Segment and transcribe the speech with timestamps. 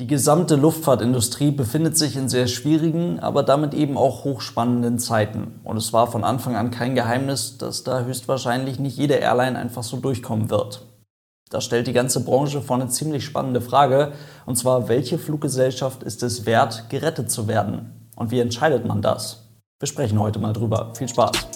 [0.00, 5.60] Die gesamte Luftfahrtindustrie befindet sich in sehr schwierigen, aber damit eben auch hochspannenden Zeiten.
[5.62, 9.84] Und es war von Anfang an kein Geheimnis, dass da höchstwahrscheinlich nicht jede Airline einfach
[9.84, 10.84] so durchkommen wird.
[11.48, 14.14] Das stellt die ganze Branche vor eine ziemlich spannende Frage,
[14.46, 18.10] und zwar, welche Fluggesellschaft ist es wert, gerettet zu werden?
[18.16, 19.44] Und wie entscheidet man das?
[19.78, 20.92] Wir sprechen heute mal drüber.
[20.96, 21.53] Viel Spaß!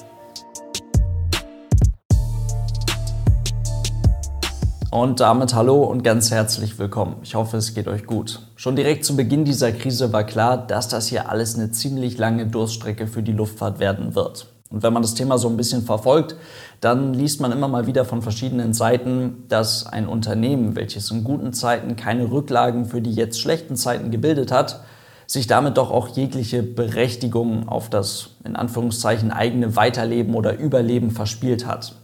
[4.90, 7.16] Und damit hallo und ganz herzlich willkommen.
[7.22, 8.40] Ich hoffe, es geht euch gut.
[8.56, 12.46] Schon direkt zu Beginn dieser Krise war klar, dass das hier alles eine ziemlich lange
[12.46, 14.46] Durststrecke für die Luftfahrt werden wird.
[14.70, 16.36] Und wenn man das Thema so ein bisschen verfolgt,
[16.80, 21.52] dann liest man immer mal wieder von verschiedenen Seiten, dass ein Unternehmen, welches in guten
[21.52, 24.80] Zeiten keine Rücklagen für die jetzt schlechten Zeiten gebildet hat,
[25.26, 31.66] sich damit doch auch jegliche Berechtigung auf das in Anführungszeichen eigene Weiterleben oder Überleben verspielt
[31.66, 31.94] hat.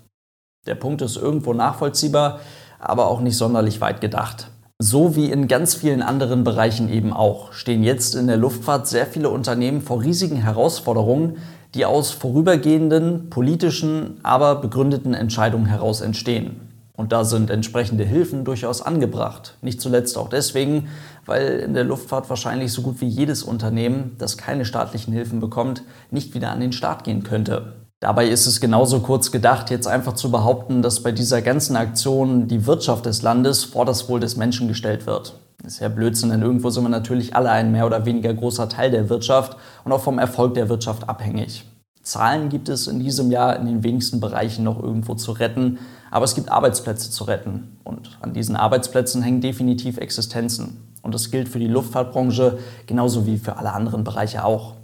[0.67, 2.41] Der Punkt ist irgendwo nachvollziehbar,
[2.89, 4.49] aber auch nicht sonderlich weit gedacht.
[4.79, 9.07] So wie in ganz vielen anderen Bereichen eben auch, stehen jetzt in der Luftfahrt sehr
[9.07, 11.37] viele Unternehmen vor riesigen Herausforderungen,
[11.75, 16.61] die aus vorübergehenden, politischen, aber begründeten Entscheidungen heraus entstehen.
[16.97, 19.57] Und da sind entsprechende Hilfen durchaus angebracht.
[19.63, 20.89] Nicht zuletzt auch deswegen,
[21.27, 25.83] weil in der Luftfahrt wahrscheinlich so gut wie jedes Unternehmen, das keine staatlichen Hilfen bekommt,
[26.13, 27.84] nicht wieder an den Start gehen könnte.
[28.01, 32.49] Dabei ist es genauso kurz gedacht, jetzt einfach zu behaupten, dass bei dieser ganzen Aktion
[32.49, 35.39] die Wirtschaft des Landes vor das Wohl des Menschen gestellt wird.
[35.65, 38.91] Ist ja Blödsinn, denn irgendwo sind wir natürlich alle ein mehr oder weniger großer Teil
[38.91, 41.65] der Wirtschaft und auch vom Erfolg der Wirtschaft abhängig.
[42.03, 45.79] Zahlen gibt es in diesem Jahr in den wenigsten Bereichen noch irgendwo zu retten,
[46.11, 47.79] aber es gibt Arbeitsplätze zu retten.
[47.83, 50.77] Und an diesen Arbeitsplätzen hängen definitiv Existenzen.
[51.01, 54.75] Und das gilt für die Luftfahrtbranche genauso wie für alle anderen Bereiche auch.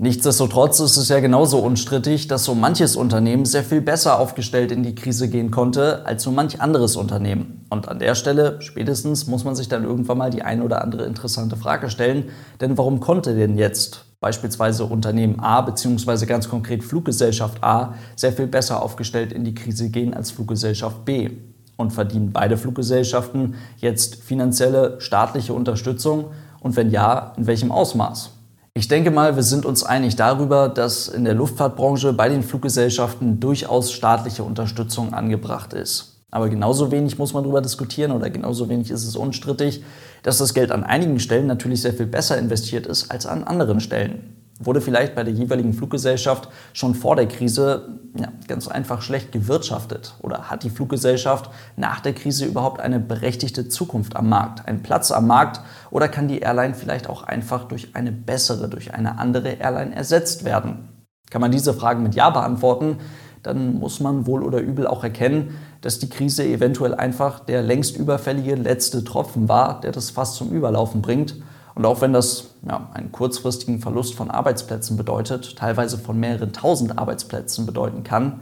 [0.00, 4.84] Nichtsdestotrotz ist es ja genauso unstrittig, dass so manches Unternehmen sehr viel besser aufgestellt in
[4.84, 7.66] die Krise gehen konnte als so manch anderes Unternehmen.
[7.68, 11.04] Und an der Stelle spätestens muss man sich dann irgendwann mal die eine oder andere
[11.04, 12.26] interessante Frage stellen,
[12.60, 16.26] denn warum konnte denn jetzt beispielsweise Unternehmen A bzw.
[16.26, 21.30] ganz konkret Fluggesellschaft A sehr viel besser aufgestellt in die Krise gehen als Fluggesellschaft B?
[21.76, 26.26] Und verdienen beide Fluggesellschaften jetzt finanzielle staatliche Unterstützung?
[26.60, 28.37] Und wenn ja, in welchem Ausmaß?
[28.78, 33.40] Ich denke mal, wir sind uns einig darüber, dass in der Luftfahrtbranche bei den Fluggesellschaften
[33.40, 36.20] durchaus staatliche Unterstützung angebracht ist.
[36.30, 39.82] Aber genauso wenig muss man darüber diskutieren oder genauso wenig ist es unstrittig,
[40.22, 43.80] dass das Geld an einigen Stellen natürlich sehr viel besser investiert ist als an anderen
[43.80, 49.30] Stellen wurde vielleicht bei der jeweiligen Fluggesellschaft schon vor der Krise ja, ganz einfach schlecht
[49.30, 50.14] gewirtschaftet?
[50.20, 55.10] Oder hat die Fluggesellschaft nach der Krise überhaupt eine berechtigte Zukunft am Markt, einen Platz
[55.12, 55.60] am Markt?
[55.90, 60.44] Oder kann die Airline vielleicht auch einfach durch eine bessere, durch eine andere Airline ersetzt
[60.44, 60.88] werden?
[61.30, 62.96] Kann man diese Fragen mit Ja beantworten,
[63.44, 67.96] dann muss man wohl oder übel auch erkennen, dass die Krise eventuell einfach der längst
[67.96, 71.36] überfällige letzte Tropfen war, der das Fass zum Überlaufen bringt
[71.78, 76.98] und auch wenn das ja, einen kurzfristigen Verlust von Arbeitsplätzen bedeutet, teilweise von mehreren tausend
[76.98, 78.40] Arbeitsplätzen bedeuten kann,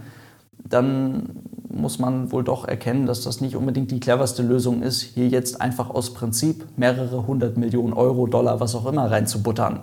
[0.64, 5.28] dann muss man wohl doch erkennen, dass das nicht unbedingt die cleverste Lösung ist, hier
[5.28, 9.80] jetzt einfach aus Prinzip mehrere hundert Millionen Euro, Dollar, was auch immer reinzubuttern.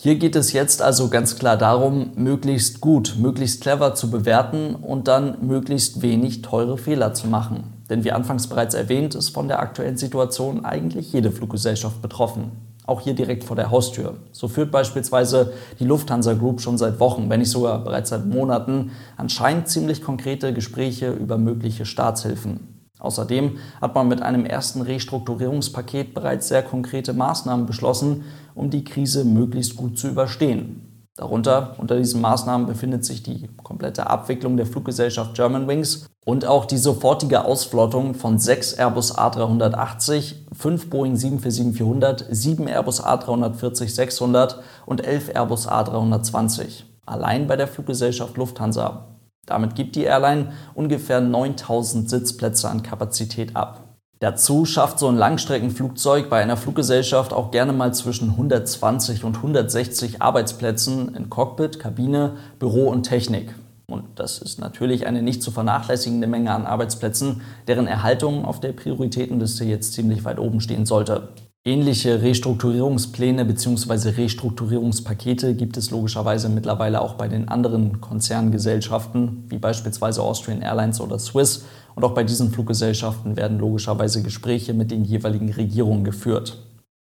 [0.00, 5.08] Hier geht es jetzt also ganz klar darum, möglichst gut, möglichst clever zu bewerten und
[5.08, 7.64] dann möglichst wenig teure Fehler zu machen.
[7.90, 12.73] Denn wie anfangs bereits erwähnt, ist von der aktuellen Situation eigentlich jede Fluggesellschaft betroffen.
[12.86, 14.18] Auch hier direkt vor der Haustür.
[14.32, 18.90] So führt beispielsweise die Lufthansa Group schon seit Wochen, wenn nicht sogar bereits seit Monaten,
[19.16, 22.74] anscheinend ziemlich konkrete Gespräche über mögliche Staatshilfen.
[22.98, 28.24] Außerdem hat man mit einem ersten Restrukturierungspaket bereits sehr konkrete Maßnahmen beschlossen,
[28.54, 30.93] um die Krise möglichst gut zu überstehen.
[31.16, 36.76] Darunter unter diesen Maßnahmen befindet sich die komplette Abwicklung der Fluggesellschaft Germanwings und auch die
[36.76, 45.68] sofortige Ausflottung von sechs Airbus A380, fünf Boeing 747-400, sieben Airbus A340-600 und elf Airbus
[45.68, 46.82] A320.
[47.06, 49.06] Allein bei der Fluggesellschaft Lufthansa.
[49.46, 53.83] Damit gibt die Airline ungefähr 9000 Sitzplätze an Kapazität ab.
[54.24, 60.22] Dazu schafft so ein Langstreckenflugzeug bei einer Fluggesellschaft auch gerne mal zwischen 120 und 160
[60.22, 63.54] Arbeitsplätzen in Cockpit, Kabine, Büro und Technik.
[63.86, 68.72] Und das ist natürlich eine nicht zu vernachlässigende Menge an Arbeitsplätzen, deren Erhaltung auf der
[68.72, 71.28] Prioritätenliste jetzt ziemlich weit oben stehen sollte.
[71.66, 74.10] Ähnliche Restrukturierungspläne bzw.
[74.10, 81.18] Restrukturierungspakete gibt es logischerweise mittlerweile auch bei den anderen Konzerngesellschaften, wie beispielsweise Austrian Airlines oder
[81.18, 81.64] Swiss.
[81.94, 86.58] Und auch bei diesen Fluggesellschaften werden logischerweise Gespräche mit den jeweiligen Regierungen geführt.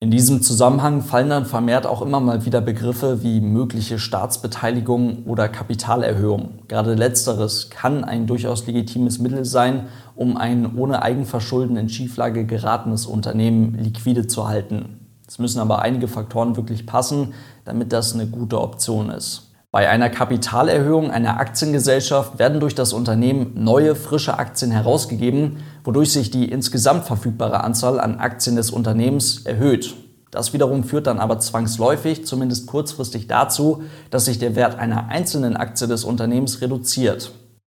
[0.04, 5.48] In diesem Zusammenhang fallen dann vermehrt auch immer mal wieder Begriffe wie mögliche Staatsbeteiligung oder
[5.48, 6.64] Kapitalerhöhung.
[6.68, 13.06] Gerade letzteres kann ein durchaus legitimes Mittel sein, um ein ohne Eigenverschulden in Schieflage geratenes
[13.06, 14.98] Unternehmen liquide zu halten.
[15.28, 19.51] Es müssen aber einige Faktoren wirklich passen, damit das eine gute Option ist.
[19.74, 26.30] Bei einer Kapitalerhöhung einer Aktiengesellschaft werden durch das Unternehmen neue, frische Aktien herausgegeben, wodurch sich
[26.30, 29.96] die insgesamt verfügbare Anzahl an Aktien des Unternehmens erhöht.
[30.30, 35.56] Das wiederum führt dann aber zwangsläufig, zumindest kurzfristig dazu, dass sich der Wert einer einzelnen
[35.56, 37.32] Aktie des Unternehmens reduziert.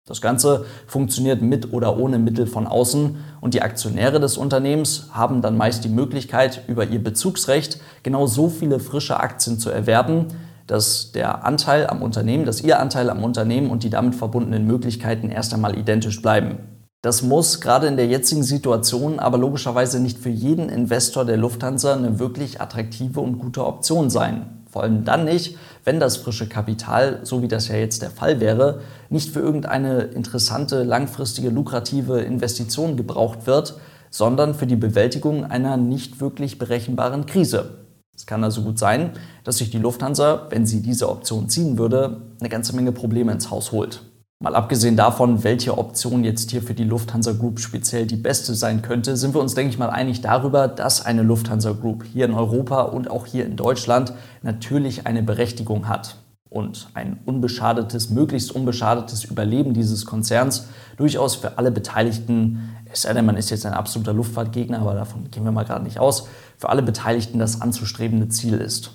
[0.05, 5.43] Das Ganze funktioniert mit oder ohne Mittel von außen und die Aktionäre des Unternehmens haben
[5.43, 10.26] dann meist die Möglichkeit, über ihr Bezugsrecht genau so viele frische Aktien zu erwerben,
[10.67, 15.31] dass der Anteil am Unternehmen, dass ihr Anteil am Unternehmen und die damit verbundenen Möglichkeiten
[15.31, 16.59] erst einmal identisch bleiben.
[17.03, 21.95] Das muss gerade in der jetzigen Situation aber logischerweise nicht für jeden Investor der Lufthansa
[21.95, 24.65] eine wirklich attraktive und gute Option sein.
[24.71, 28.41] Vor allem dann nicht, wenn das frische Kapital, so wie das ja jetzt der Fall
[28.41, 28.81] wäre,
[29.11, 33.75] nicht für irgendeine interessante, langfristige, lukrative Investition gebraucht wird,
[34.11, 37.84] sondern für die Bewältigung einer nicht wirklich berechenbaren Krise.
[38.17, 39.11] Es kann also gut sein,
[39.43, 43.51] dass sich die Lufthansa, wenn sie diese Option ziehen würde, eine ganze Menge Probleme ins
[43.51, 44.03] Haus holt.
[44.41, 48.83] Mal abgesehen davon, welche Option jetzt hier für die Lufthansa Group speziell die beste sein
[48.83, 52.35] könnte, sind wir uns, denke ich mal, einig darüber, dass eine Lufthansa Group hier in
[52.35, 54.13] Europa und auch hier in Deutschland
[54.43, 56.17] natürlich eine Berechtigung hat
[56.51, 63.26] und ein unbeschadetes, möglichst unbeschadetes Überleben dieses Konzerns durchaus für alle Beteiligten, es sei denn,
[63.26, 66.69] man ist jetzt ein absoluter Luftfahrtgegner, aber davon gehen wir mal gerade nicht aus, für
[66.69, 68.93] alle Beteiligten das anzustrebende Ziel ist.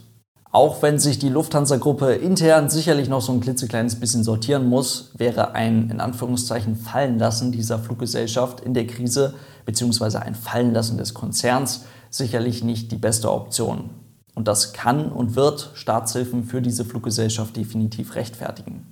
[0.51, 5.51] Auch wenn sich die Lufthansa-Gruppe intern sicherlich noch so ein klitzekleines bisschen sortieren muss, wäre
[5.51, 9.35] ein in Anführungszeichen Fallenlassen dieser Fluggesellschaft in der Krise
[9.65, 10.17] bzw.
[10.17, 13.89] ein Fallenlassen des Konzerns sicherlich nicht die beste Option.
[14.33, 18.85] Und das kann und wird Staatshilfen für diese Fluggesellschaft definitiv rechtfertigen.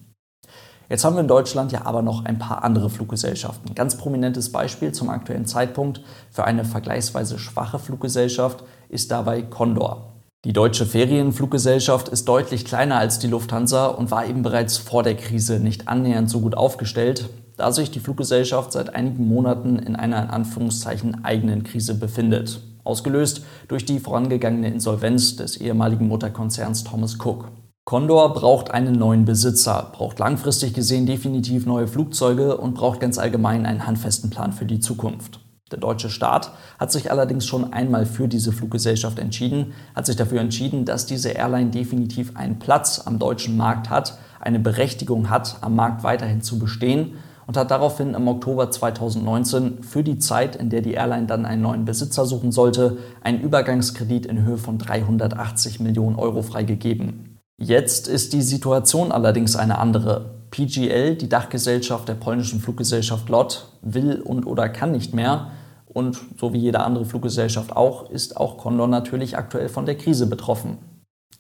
[0.90, 3.76] Jetzt haben wir in Deutschland ja aber noch ein paar andere Fluggesellschaften.
[3.76, 6.02] Ganz prominentes Beispiel zum aktuellen Zeitpunkt
[6.32, 10.14] für eine vergleichsweise schwache Fluggesellschaft ist dabei Condor.
[10.46, 15.18] Die deutsche Ferienfluggesellschaft ist deutlich kleiner als die Lufthansa und war eben bereits vor der
[15.18, 20.24] Krise nicht annähernd so gut aufgestellt, da sich die Fluggesellschaft seit einigen Monaten in einer
[20.24, 27.50] in Anführungszeichen eigenen Krise befindet, ausgelöst durch die vorangegangene Insolvenz des ehemaligen Mutterkonzerns Thomas Cook.
[27.88, 33.66] Condor braucht einen neuen Besitzer, braucht langfristig gesehen definitiv neue Flugzeuge und braucht ganz allgemein
[33.66, 35.40] einen handfesten Plan für die Zukunft.
[35.72, 40.42] Der deutsche Staat hat sich allerdings schon einmal für diese Fluggesellschaft entschieden, hat sich dafür
[40.42, 45.78] entschieden, dass diese Airline definitiv einen Platz am deutschen Markt hat, eine Berechtigung hat, am
[45.78, 47.14] Markt weiterhin zu bestehen
[47.46, 51.62] und hat daraufhin im Oktober 2019 für die Zeit, in der die Airline dann einen
[51.62, 57.27] neuen Besitzer suchen sollte, einen Übergangskredit in Höhe von 380 Millionen Euro freigegeben.
[57.60, 60.38] Jetzt ist die Situation allerdings eine andere.
[60.52, 65.52] PGL, die Dachgesellschaft der polnischen Fluggesellschaft LOT, will und oder kann nicht mehr.
[65.88, 70.28] Und so wie jede andere Fluggesellschaft auch, ist auch Condor natürlich aktuell von der Krise
[70.28, 70.78] betroffen.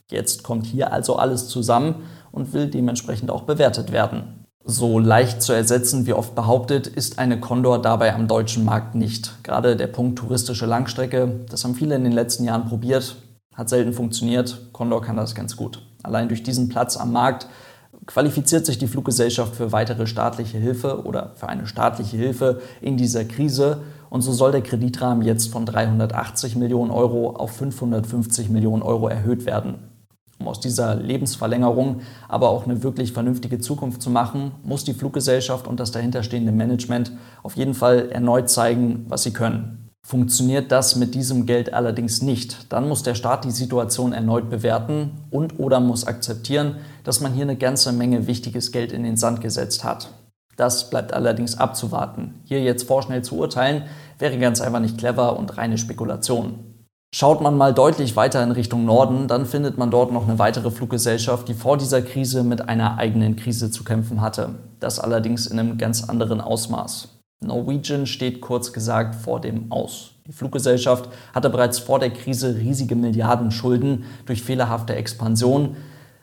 [0.09, 1.95] Jetzt kommt hier also alles zusammen
[2.31, 4.45] und will dementsprechend auch bewertet werden.
[4.65, 9.43] So leicht zu ersetzen, wie oft behauptet, ist eine Condor dabei am deutschen Markt nicht.
[9.43, 13.17] Gerade der Punkt touristische Langstrecke, das haben viele in den letzten Jahren probiert,
[13.53, 14.73] hat selten funktioniert.
[14.73, 15.86] Condor kann das ganz gut.
[16.03, 17.47] Allein durch diesen Platz am Markt
[18.05, 23.25] qualifiziert sich die Fluggesellschaft für weitere staatliche Hilfe oder für eine staatliche Hilfe in dieser
[23.25, 23.81] Krise.
[24.09, 29.45] Und so soll der Kreditrahmen jetzt von 380 Millionen Euro auf 550 Millionen Euro erhöht
[29.45, 29.79] werden.
[30.39, 35.67] Um aus dieser Lebensverlängerung aber auch eine wirklich vernünftige Zukunft zu machen, muss die Fluggesellschaft
[35.67, 39.86] und das dahinterstehende Management auf jeden Fall erneut zeigen, was sie können.
[40.07, 45.11] Funktioniert das mit diesem Geld allerdings nicht, dann muss der Staat die Situation erneut bewerten
[45.31, 49.41] und oder muss akzeptieren, dass man hier eine ganze Menge wichtiges Geld in den Sand
[49.41, 50.13] gesetzt hat.
[50.55, 52.35] Das bleibt allerdings abzuwarten.
[52.45, 53.83] Hier jetzt vorschnell zu urteilen,
[54.17, 56.85] wäre ganz einfach nicht clever und reine Spekulation.
[57.13, 60.71] Schaut man mal deutlich weiter in Richtung Norden, dann findet man dort noch eine weitere
[60.71, 64.55] Fluggesellschaft, die vor dieser Krise mit einer eigenen Krise zu kämpfen hatte.
[64.79, 67.16] Das allerdings in einem ganz anderen Ausmaß.
[67.39, 70.11] Norwegian steht kurz gesagt vor dem Aus.
[70.25, 75.77] Die Fluggesellschaft hatte bereits vor der Krise riesige Milliardenschulden durch fehlerhafte Expansion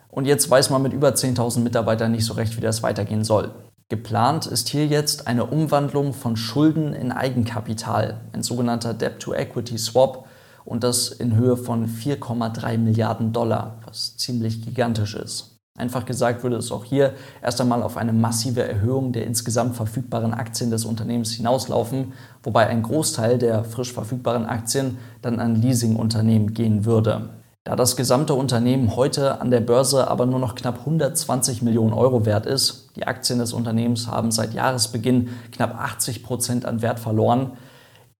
[0.08, 3.52] und jetzt weiß man mit über 10.000 Mitarbeitern nicht so recht, wie das weitergehen soll.
[3.88, 10.26] Geplant ist hier jetzt eine Umwandlung von Schulden in Eigenkapital, ein sogenannter Debt-to-Equity-Swap
[10.64, 15.53] und das in Höhe von 4,3 Milliarden Dollar, was ziemlich gigantisch ist.
[15.76, 20.32] Einfach gesagt würde es auch hier erst einmal auf eine massive Erhöhung der insgesamt verfügbaren
[20.32, 22.12] Aktien des Unternehmens hinauslaufen,
[22.44, 27.30] wobei ein Großteil der frisch verfügbaren Aktien dann an Leasingunternehmen gehen würde.
[27.64, 32.24] Da das gesamte Unternehmen heute an der Börse aber nur noch knapp 120 Millionen Euro
[32.24, 37.50] wert ist, die Aktien des Unternehmens haben seit Jahresbeginn knapp 80 Prozent an Wert verloren,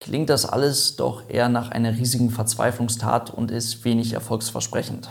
[0.01, 5.09] klingt das alles doch eher nach einer riesigen Verzweiflungstat und ist wenig erfolgsversprechend.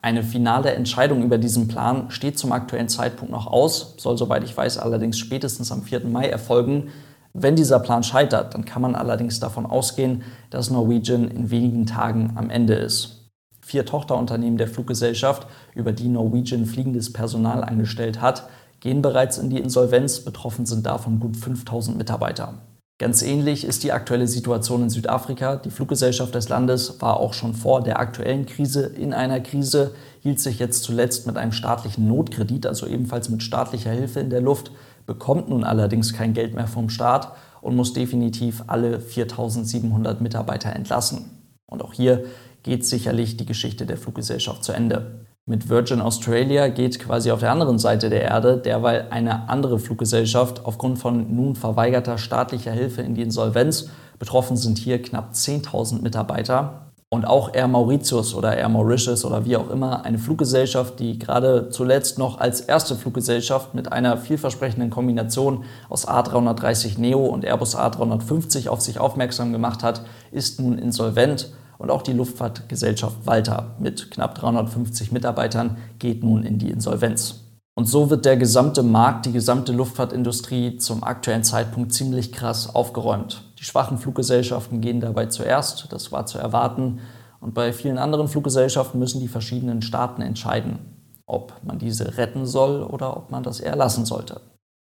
[0.00, 4.56] Eine finale Entscheidung über diesen Plan steht zum aktuellen Zeitpunkt noch aus, soll soweit ich
[4.56, 6.06] weiß allerdings spätestens am 4.
[6.06, 6.88] Mai erfolgen.
[7.32, 12.32] Wenn dieser Plan scheitert, dann kann man allerdings davon ausgehen, dass Norwegian in wenigen Tagen
[12.36, 13.30] am Ende ist.
[13.60, 18.48] Vier Tochterunternehmen der Fluggesellschaft, über die Norwegian fliegendes Personal angestellt hat,
[18.80, 20.20] gehen bereits in die Insolvenz.
[20.20, 22.54] Betroffen sind davon gut 5000 Mitarbeiter.
[22.98, 25.54] Ganz ähnlich ist die aktuelle Situation in Südafrika.
[25.54, 30.40] Die Fluggesellschaft des Landes war auch schon vor der aktuellen Krise in einer Krise, hielt
[30.40, 34.72] sich jetzt zuletzt mit einem staatlichen Notkredit, also ebenfalls mit staatlicher Hilfe in der Luft,
[35.06, 41.30] bekommt nun allerdings kein Geld mehr vom Staat und muss definitiv alle 4700 Mitarbeiter entlassen.
[41.66, 42.24] Und auch hier
[42.64, 45.27] geht sicherlich die Geschichte der Fluggesellschaft zu Ende.
[45.48, 50.66] Mit Virgin Australia geht quasi auf der anderen Seite der Erde derweil eine andere Fluggesellschaft
[50.66, 53.88] aufgrund von nun verweigerter staatlicher Hilfe in die Insolvenz.
[54.18, 56.82] Betroffen sind hier knapp 10.000 Mitarbeiter.
[57.08, 61.70] Und auch Air Mauritius oder Air Mauritius oder wie auch immer, eine Fluggesellschaft, die gerade
[61.70, 68.68] zuletzt noch als erste Fluggesellschaft mit einer vielversprechenden Kombination aus A330 Neo und Airbus A350
[68.68, 74.34] auf sich aufmerksam gemacht hat, ist nun insolvent und auch die Luftfahrtgesellschaft Walter mit knapp
[74.34, 77.44] 350 Mitarbeitern geht nun in die Insolvenz.
[77.78, 83.44] Und so wird der gesamte Markt, die gesamte Luftfahrtindustrie zum aktuellen Zeitpunkt ziemlich krass aufgeräumt.
[83.60, 86.98] Die schwachen Fluggesellschaften gehen dabei zuerst, das war zu erwarten.
[87.38, 90.80] Und bei vielen anderen Fluggesellschaften müssen die verschiedenen Staaten entscheiden,
[91.24, 94.40] ob man diese retten soll oder ob man das eher lassen sollte.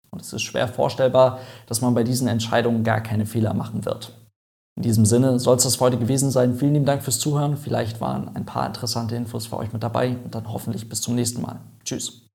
[0.09, 1.37] Und es ist schwer vorstellbar,
[1.67, 4.11] dass man bei diesen Entscheidungen gar keine Fehler machen wird.
[4.77, 6.55] In diesem Sinne soll es das heute gewesen sein.
[6.55, 7.57] Vielen lieben Dank fürs Zuhören.
[7.57, 11.15] Vielleicht waren ein paar interessante Infos für euch mit dabei und dann hoffentlich bis zum
[11.15, 11.59] nächsten Mal.
[11.83, 12.26] Tschüss.